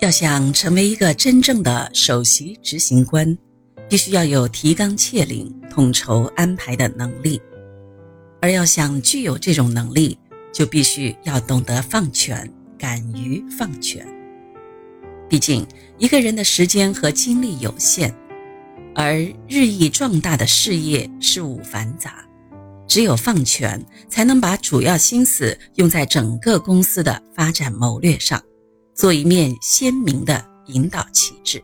[0.00, 3.36] 要想成为一个真正的首席执行官，
[3.88, 7.40] 必须要有提纲挈领、统筹安排的能力。
[8.42, 10.18] 而要想具有这种能力，
[10.52, 12.48] 就必须要懂得放权，
[12.78, 14.06] 敢于放权。
[15.30, 15.66] 毕竟，
[15.96, 18.14] 一个人的时间和精力有限，
[18.94, 19.16] 而
[19.48, 22.22] 日益壮大的事业事务繁杂，
[22.86, 28.40] 只有放权，才能把主要心思用在整个公司的发展谋略上。
[28.96, 31.62] 做一面鲜明的引导旗帜。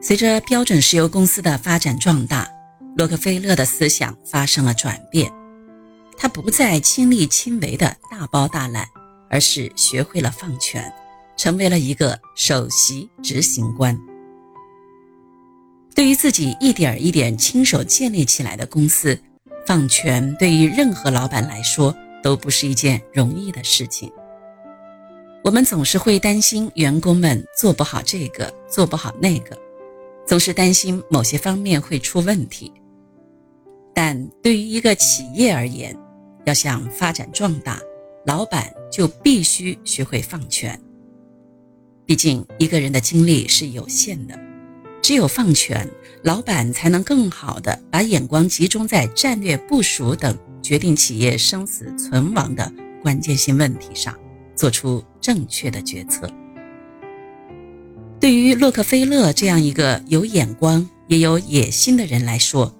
[0.00, 2.48] 随着标准石油公司的发展壮大，
[2.96, 5.30] 洛克菲勒的思想发生了转变。
[6.16, 8.86] 他不再亲力亲为的大包大揽，
[9.28, 10.92] 而是学会了放权，
[11.36, 13.98] 成为了一个首席执行官。
[15.92, 19.20] 对于自己一点一点亲手建立起来的公司，
[19.66, 21.92] 放权对于任何老板来说。
[22.22, 24.10] 都不是一件容易的事情。
[25.42, 29.56] 我们总是会担心员工们做不好这个，做不好那个，
[30.26, 32.72] 总是担心某些方面会出问题。
[33.94, 35.96] 但对于一个企业而言，
[36.44, 37.80] 要想发展壮大，
[38.26, 40.78] 老板就必须学会放权。
[42.04, 44.38] 毕竟一个人的精力是有限的，
[45.10, 45.90] 只有放权，
[46.22, 50.38] 老板才能更好的把眼光集中在战略部署等。
[50.62, 54.16] 决定企业生死存亡的关键性问题上，
[54.54, 56.32] 做出正确的决策。
[58.20, 62.72] 对于洛克菲勒这样一个有眼光也有野心的人来说，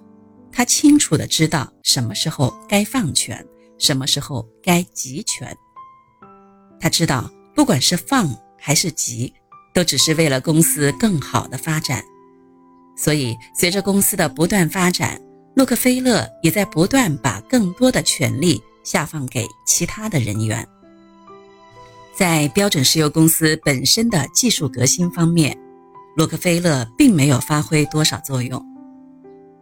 [0.53, 3.45] 他清楚的知道什么时候该放权，
[3.77, 5.53] 什么时候该集权。
[6.79, 9.33] 他知道，不管是放还是集，
[9.73, 12.01] 都只是为了公司更好的发展。
[12.95, 15.19] 所以，随着公司的不断发展，
[15.55, 20.67] 洛克菲勒也在不断把更多的权力下放给其他的人员。
[22.13, 25.57] 在标准石油公司本身的技术革新方面，
[26.15, 28.63] 洛克菲勒并没有发挥多少作用。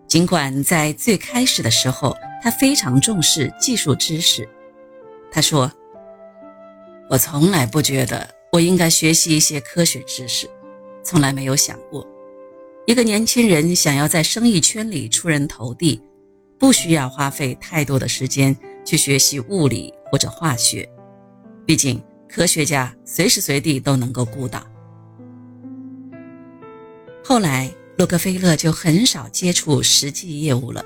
[0.07, 4.49] 尽管在最开始的时候，他非常重视技术知识。
[5.31, 5.71] 他说
[7.09, 10.49] ：“我从来不觉得我应该学习一些科学知识，
[11.03, 12.05] 从来没有想过。”
[12.85, 16.01] 一个年轻人想要在生意圈里出人头地，
[16.57, 20.89] 不需要花费太多的时间去学习物理或者化学，
[21.67, 24.65] 毕竟科学家随时随地都能够顾到。
[27.23, 30.83] 后来，洛克菲勒就很少接触实际业务了，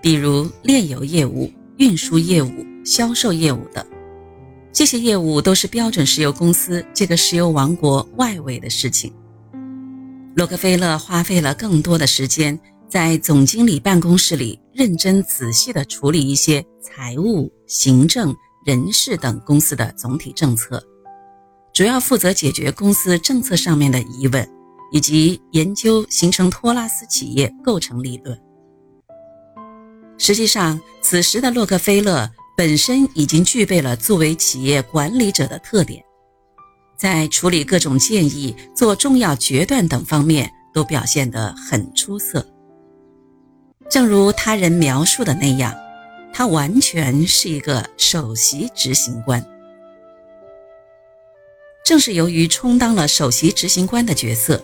[0.00, 2.50] 比如炼油业务、运输业务、
[2.86, 3.84] 销售业务等，
[4.72, 9.12] 这些业务都是标准石油公司这个石油王国外围的事情。
[10.38, 12.56] 洛克菲勒花费了更多的时间
[12.88, 18.32] 在总经理办公室里认真仔细地处理一些财务、行政、
[18.64, 20.80] 人事等公司的总体政策，
[21.74, 24.48] 主要负责解决公司政策上面的疑问，
[24.92, 28.40] 以及研究形成托拉斯企业构成理论。
[30.18, 36.00] 实际上，此时的洛克菲勒本身已经具备了作为企业管理者的特点。
[36.98, 42.44] 在处理各种建议、做重要决断等方面都表现得很出色。
[43.88, 45.72] 正如他人描述的那样，
[46.32, 49.42] 他完全是一个首席执行官。
[51.84, 54.62] 正是由于充当了首席执行官的角色，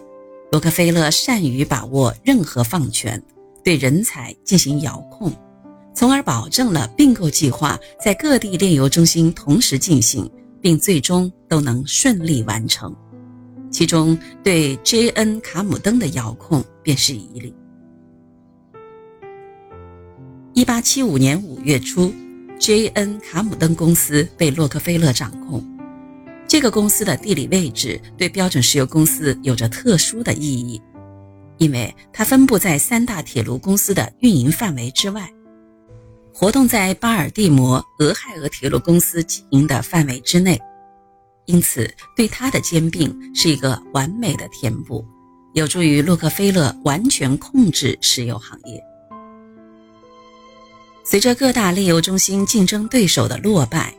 [0.50, 3.22] 洛克菲勒善于把握任何放权，
[3.62, 5.32] 对人才进行遥控，
[5.94, 10.28] 从而保证了并购计划在各地炼油中心同时进行。
[10.64, 12.96] 并最终都能顺利完成，
[13.70, 15.38] 其中对 J.N.
[15.42, 17.54] 卡姆登的遥控便是一例。
[20.54, 22.10] 一八七五年五月初
[22.58, 23.20] ，J.N.
[23.20, 25.62] 卡姆登公司被洛克菲勒掌控。
[26.48, 30.80] 这个公司的地理位置对标准石油公司有着特殊的意义，
[31.58, 35.30] 因为它分布在三大铁路公司的运营范围之外。
[36.36, 40.60] 活动在巴尔的摩俄亥俄铁路公司经营的范围之内，
[41.46, 45.06] 因此对它的兼并是一个完美的填补，
[45.52, 48.82] 有助于洛克菲勒完全控制石油行业。
[51.04, 53.94] 随着各大炼油中心竞争对手的落败，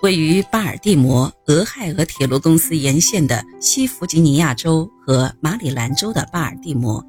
[0.00, 7.04] 位于巴尔的摩俄亥俄铁路公司沿线的西弗吉尼亚州和马里兰州的巴尔的摩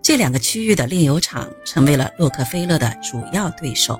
[0.00, 3.98] 这两个区域的炼油厂成为了洛克菲勒的主要对手。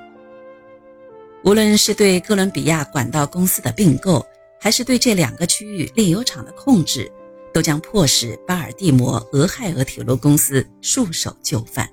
[1.42, 4.24] 无论是对哥伦比亚管道公司的并购，
[4.60, 7.10] 还是对这两个区域炼油厂的控制，
[7.52, 11.88] 都将迫使巴尔的摩俄亥俄铁路公司束手就范。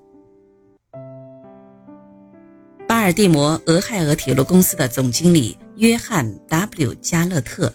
[2.85, 7.73] 巴尔的摩俄亥俄铁路公司的总经理约翰 ·W· 加勒特，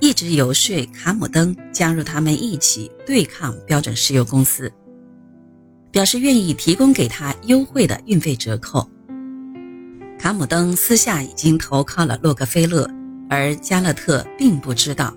[0.00, 4.70] 一直游说卡姆登加入他们一起对抗标准石油公司，
[5.90, 8.86] 表示愿意提供给他优惠的运费折扣。
[10.26, 12.90] 卡姆登私下已经投靠了洛克菲勒，
[13.30, 15.16] 而加勒特并不知道。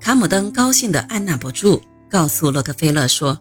[0.00, 1.78] 卡姆登高兴地按捺不住，
[2.08, 3.38] 告诉洛克菲勒说：“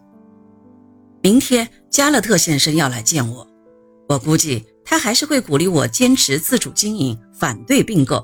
[1.24, 3.48] 明天加勒特先生要来见我，
[4.10, 8.22] 我估计。”他还是会鼓励我坚持自主经营，反对并购。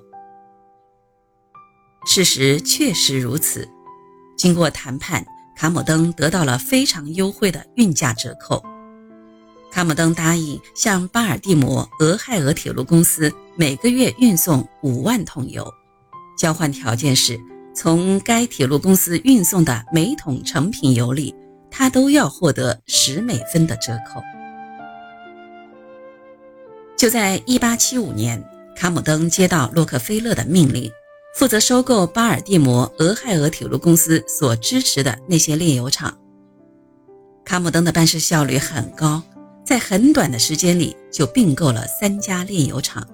[2.05, 3.65] 事实确实如此。
[4.37, 5.25] 经过谈判，
[5.55, 8.61] 卡姆登得到了非常优惠的运价折扣。
[9.71, 15.71] 卡姆登答应向巴尔的摩俄亥俄铁路公司每个月运送五万桶油，
[16.37, 17.39] 交换条件是
[17.75, 21.35] 从该铁路公司运送的每桶成品油里，
[21.69, 24.21] 他都要获得十美分的折扣。
[26.97, 28.43] 就在1875年，
[28.75, 30.91] 卡姆登接到洛克菲勒的命令，
[31.35, 36.17] 负责收购巴尔的摩俄亥俄铁路公司所支持的那些炼油厂。
[37.45, 39.21] 卡姆登的办事效率很高，
[39.67, 43.05] 在很短的时间里就并购了三家炼油厂。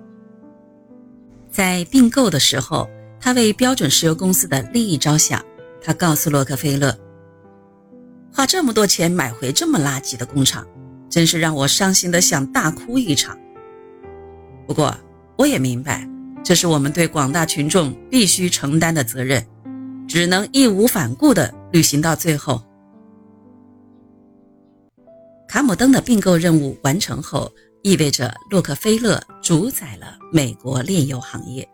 [1.49, 2.87] 在并购的时候，
[3.19, 5.43] 他为标准石油公司的利益着想，
[5.81, 6.95] 他告诉洛克菲勒
[8.31, 10.63] ：“花这么多钱买回这么垃圾的工厂，
[11.09, 13.35] 真是让我伤心的想大哭一场。”
[14.67, 14.95] 不过，
[15.35, 16.07] 我也明白，
[16.43, 19.43] 这是我们对广大群众必须承担的责任，
[20.07, 22.61] 只能义无反顾地履行到最后。
[25.53, 27.53] 卡姆登的并购任务完成后，
[27.83, 31.69] 意味着洛克菲勒主宰了美国炼油行业。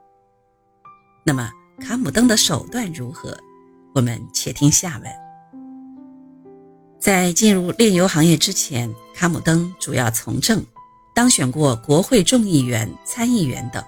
[1.26, 1.50] 那么，
[1.80, 3.38] 卡姆登的手段如何？
[3.96, 5.10] 我们且听下文。
[7.00, 10.62] 在进入炼油行业之前，卡姆登主要从政。
[11.16, 13.82] 当选过国会众议员、参议员等。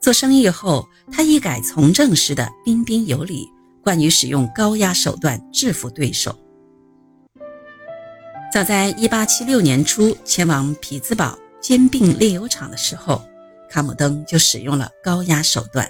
[0.00, 3.46] 做生意后，他一改从政时的彬彬有礼，
[3.84, 6.34] 惯于使用高压手段制服对手。
[8.56, 13.22] 早在1876年初前往匹兹堡兼并炼油厂的时候，
[13.68, 15.86] 卡姆登就使用了高压手段。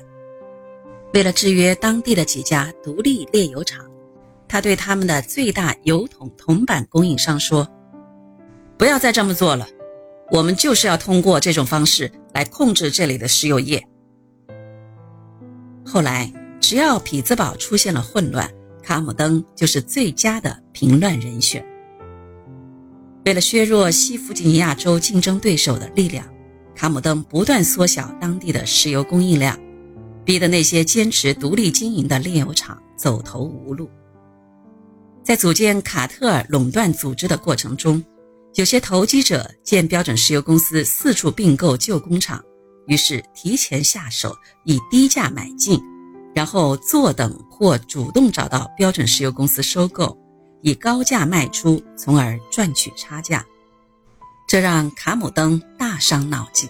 [1.14, 3.86] 为了制约当地的几家独立炼油厂，
[4.48, 7.68] 他对他们的最大油桶铜板供应商说
[8.76, 9.68] ：“不要再这么做了。”
[10.32, 13.80] 我们就是要通过这种方式来控制这里的石油业。
[15.84, 18.50] 后来，只要匹兹堡出现了混乱，
[18.82, 21.64] 卡姆登就是最佳的平乱人选。
[23.26, 26.24] 为了削弱西弗吉尼亚州竞争对手的力量，
[26.76, 29.58] 卡姆登不断缩小当地的石油供应量，
[30.24, 33.90] 逼得那些坚持独立经营的炼油厂走投无路。
[35.24, 38.00] 在组建卡特尔垄断组织的过程中，
[38.54, 42.40] 有些投机者见标准石油公司四处并购旧工厂，
[42.86, 45.82] 于是提前下手，以低价买进，
[46.32, 50.16] 然后坐等或主动找到标准石油公司收购，
[50.62, 53.44] 以高价卖出，从而赚取差价。
[54.48, 56.68] 这让卡姆登大伤脑筋。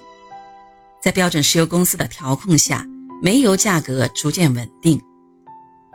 [1.03, 2.87] 在标准石油公司的调控下，
[3.23, 5.01] 煤油价格逐渐稳定。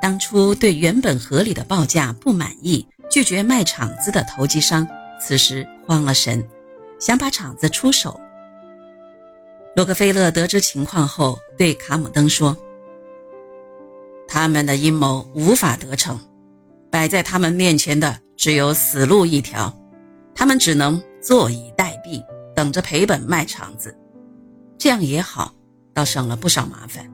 [0.01, 4.87] 当初对原本合理的报价不满意，拒绝卖厂子的投机商。
[5.19, 6.47] 此时慌了神，
[6.99, 8.19] 想把厂子出手。
[9.75, 12.57] 洛克菲勒得知情况后，对卡姆登说
[14.27, 16.19] ：“他们的阴谋无法得逞，
[16.91, 19.75] 摆在他们面前的只有死路一条，
[20.35, 22.23] 他们只能坐以待毙，
[22.55, 23.97] 等着赔本卖场子。
[24.77, 25.55] 这样也好，
[25.93, 27.09] 倒省了不少麻烦。”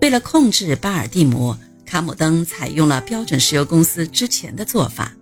[0.00, 1.58] 为了控制巴尔的摩。
[1.88, 5.12] 卡姆登采用了标准石油公司之前的做法，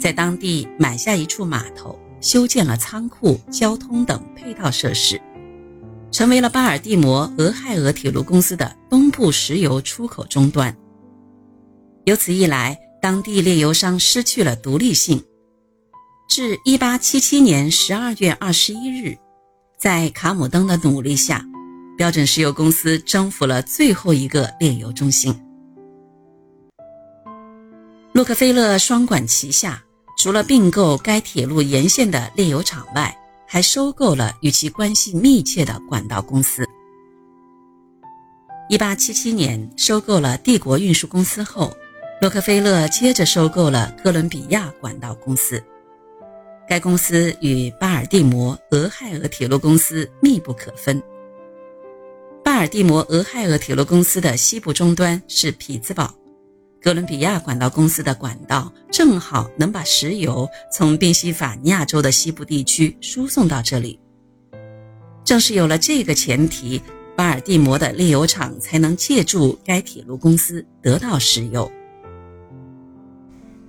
[0.00, 5.20] 在当地买下一处码头，修建了仓库、交通等配套设施，
[6.10, 10.74] 成为了巴尔的摩俄亥俄铁路公司的东部石油出口终端。
[12.04, 15.22] 由此一来，当地炼油商失去了独立性。
[16.28, 19.18] 至1877年12月21日，
[19.78, 21.42] 在卡姆登的努力下，
[21.96, 25.34] 标准石油公司征服了最后一个炼油中心。
[28.12, 29.82] 洛克菲勒双管齐下，
[30.18, 36.66] 除了并购该铁路沿线的炼油厂外，还收购了与其关系密切的管道公司。
[38.70, 41.76] 1877年收购了帝国运输公司后，
[42.24, 45.62] 洛克菲勒接着收购了哥伦比亚管道公司。
[46.66, 51.02] 该公司与巴尔的摩俄亥俄铁路公司密不可分。
[52.42, 56.14] 巴尔的摩俄亥俄铁路公司的西部终端是匹兹堡。
[56.80, 64.00] 哥伦比亚管道公司的管道正好能把石油从宾夕法尼亚州的西部地区输送到这里。
[65.26, 66.80] 正是有了这个前提，
[67.14, 71.70] 巴尔的摩的炼油厂才能借助该铁路公司得到石油。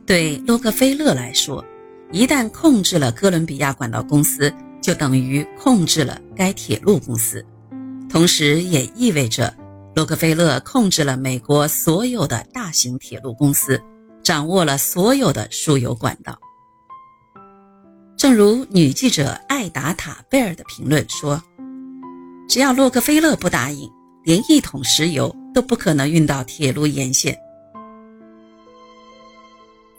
[0.05, 1.65] 对洛克菲勒来说，
[2.11, 7.43] 一旦控制了哥伦比亚管道公司，就等于控制了该铁路公司，
[8.07, 9.51] 同时也意味着
[9.95, 13.81] 洛克菲勒控制了美国所有的大型铁路公司，
[14.21, 16.37] 掌握了所有的输油管道。
[18.15, 21.41] 正如女记者艾达塔贝尔的评论说
[22.47, 23.89] ：“只要洛克菲勒不答应，
[24.23, 27.35] 连一桶石油都不可能运到铁路沿线。”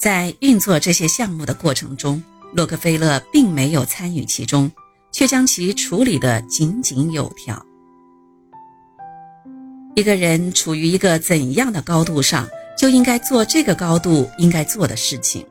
[0.06, 2.22] 在运作这些项目的过程中，
[2.52, 4.70] 洛克菲勒并没有参与其中，
[5.10, 7.60] 却将其处理得井井有条。
[9.96, 12.48] 一个人处于一个怎样的高度上，
[12.78, 15.44] 就应该做这个高度应该做的事情。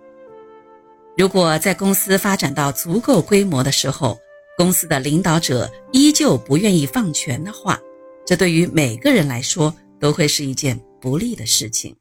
[1.18, 4.18] 如果在公司发展到足够规模的时候，
[4.58, 7.78] 公司的领导者依旧不愿意放权的话，
[8.26, 11.94] 这对于每个人来说都会是一件不利的事情。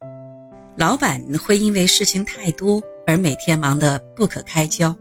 [0.77, 4.95] 老板会因为事情太多而每天忙得不可开交，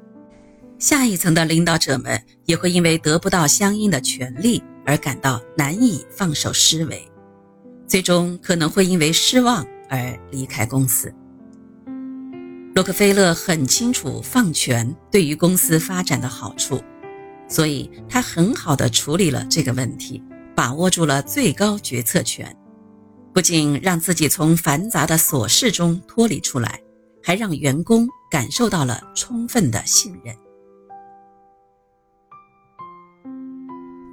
[0.78, 7.10] 下一层的领导者们也会因为得不到相应的权利而感到难以放手施为，
[7.88, 11.12] 最终可能会因为失望而离开公司。
[12.76, 16.84] 洛克菲勒很清楚放权对于公司发展的好处，
[17.48, 20.22] 所以他很好的处理了这个问题，
[20.56, 22.56] 把握住了最高决策权，
[23.34, 26.80] 不仅让自己从繁杂的琐事中脱离出来，
[27.24, 30.36] 还让员工感受到了充分的信任。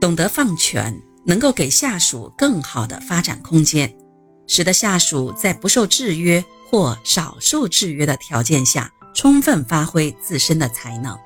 [0.01, 3.95] 懂得放权，能够给下属更好的发展空间，
[4.47, 6.45] 使得下属在不受制约。
[6.71, 11.19] 或少受制约的条件下，充分发挥自身的才能。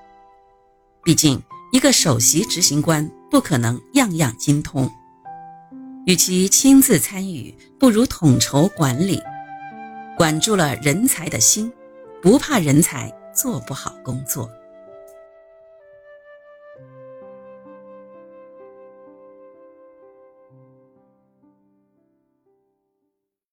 [1.02, 1.38] 毕竟，
[1.70, 4.90] 一个首席执行官不可能样样精通。
[6.06, 9.22] 与其亲自参与，不如统筹管理，
[10.18, 11.72] 管住了人才的心，
[12.20, 14.50] 不怕人才做不好工作。